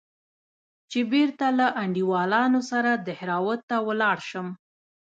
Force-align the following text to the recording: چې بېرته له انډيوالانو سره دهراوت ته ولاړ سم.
چې 0.91 0.99
بېرته 1.11 1.45
له 1.59 1.67
انډيوالانو 1.83 2.59
سره 2.71 2.91
دهراوت 3.07 3.59
ته 3.69 3.77
ولاړ 3.87 4.17
سم. 4.29 4.47